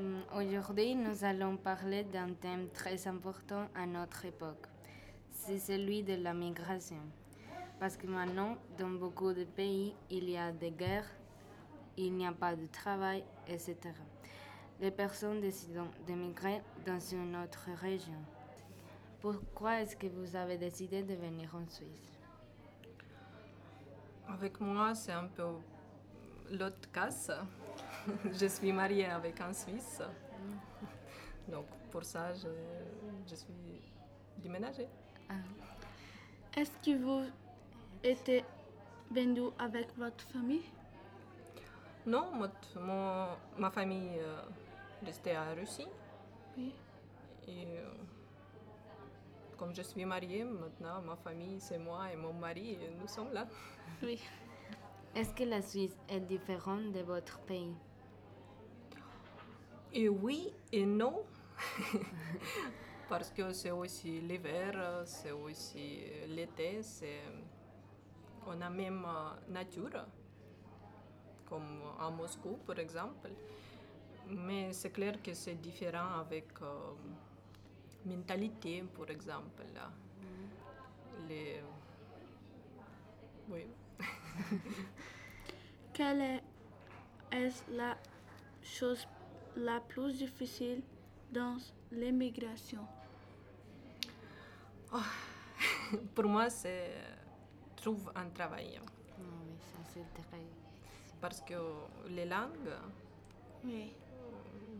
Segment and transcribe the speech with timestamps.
[0.00, 4.66] Hum, Aujourd'hui, nous allons parler d'un thème très important à notre époque.
[5.30, 7.02] C'est celui de la migration.
[7.78, 11.10] Parce que maintenant, dans beaucoup de pays, il y a des guerres,
[11.98, 13.76] il n'y a pas de travail, etc.
[14.80, 18.22] Les personnes décident d'émigrer dans une autre région.
[19.20, 22.18] Pourquoi est-ce que vous avez décidé de venir en Suisse?
[24.28, 25.44] Avec moi, c'est un peu
[26.52, 27.10] l'autre cas.
[28.32, 30.02] je suis mariée avec un Suisse.
[31.48, 32.48] Donc pour ça, je,
[33.28, 33.82] je suis
[34.38, 34.88] déménagée.
[36.56, 37.24] Est-ce que vous
[38.02, 38.44] êtes
[39.10, 40.62] venu avec votre famille?
[42.06, 44.40] Non, mon- ma famille euh,
[45.04, 45.86] restait en Russie.
[46.56, 46.72] Oui.
[47.46, 47.90] Et euh,
[49.58, 53.32] comme je suis mariée, maintenant ma famille, c'est moi et mon mari, et nous sommes
[53.32, 53.46] là.
[54.02, 54.20] Oui.
[55.14, 57.74] Est-ce que la Suisse est différente de votre pays?
[59.92, 61.24] Et oui et non.
[63.08, 67.22] Parce que c'est aussi l'hiver, c'est aussi l'été, c'est...
[68.46, 70.06] on a même euh, nature,
[71.48, 73.30] comme à Moscou par exemple.
[74.28, 76.92] Mais c'est clair que c'est différent avec euh,
[78.06, 79.64] mentalité, par exemple.
[79.74, 79.90] là.
[81.28, 81.60] Les...
[83.48, 83.66] Oui.
[85.92, 86.42] Quelle est,
[87.32, 87.96] est la
[88.62, 89.04] chose
[89.56, 90.82] la plus difficile
[91.32, 91.56] dans
[91.92, 92.86] l'immigration?
[96.14, 96.92] Pour moi, c'est
[97.80, 98.78] trouve un travail.
[98.78, 98.86] Ah
[99.18, 100.44] Oui, ça c'est très...
[101.20, 101.54] Parce que
[102.08, 102.74] les langues,
[103.64, 103.92] Oui.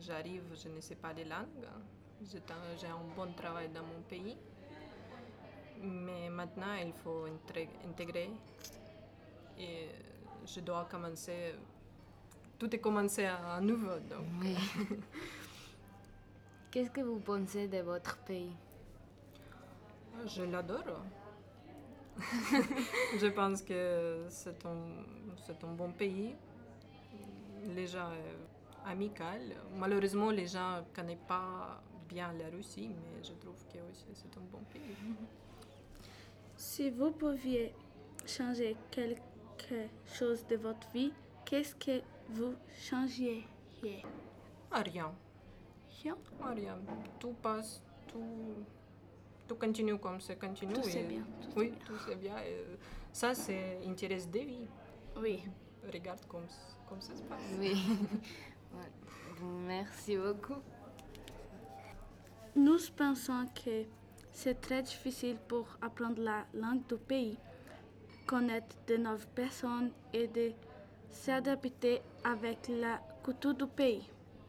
[0.00, 1.68] J'arrive, je ne sais pas les langues.
[2.22, 2.38] J'ai
[2.88, 4.36] un, bon travail dans mon pays.
[5.80, 7.26] Mais maintenant, il faut
[7.88, 8.30] intégrer.
[9.58, 9.88] Et
[10.46, 11.54] je dois commencer.
[12.64, 13.98] Tout est commencé à nouveau.
[14.08, 14.24] Donc.
[14.40, 14.56] Oui.
[16.70, 18.56] Qu'est-ce que vous pensez de votre pays?
[20.24, 21.02] Je l'adore.
[23.20, 24.78] je pense que c'est un,
[25.44, 26.34] c'est un bon pays.
[27.74, 29.24] Les gens sont amicaux.
[29.76, 34.44] Malheureusement, les ne connaissent pas bien la Russie, mais je trouve que aussi c'est un
[34.50, 34.96] bon pays.
[36.56, 37.74] Si vous pouviez
[38.24, 41.12] changer quelque chose de votre vie,
[41.44, 43.44] qu'est-ce que vous changeriez?
[44.72, 45.12] Rien.
[46.02, 46.16] Rien
[46.52, 46.78] rien.
[47.18, 48.64] Tout passe, tout,
[49.46, 50.74] tout continue comme ça continue.
[50.74, 51.78] Tout c'est bien, tout oui, bien.
[51.86, 52.36] tout c'est bien.
[52.38, 52.78] et
[53.12, 54.68] ça, c'est intérêt de vie.
[55.16, 55.42] Oui.
[55.92, 56.46] Regarde comme,
[56.88, 57.42] comme ça se passe.
[57.58, 57.74] Oui.
[59.66, 60.60] Merci beaucoup.
[62.56, 63.84] Nous pensons que
[64.32, 67.38] c'est très difficile pour apprendre la langue du pays,
[68.26, 70.52] connaître de nouvelles personnes et de
[71.10, 74.08] s'adapter avec la culture du pays.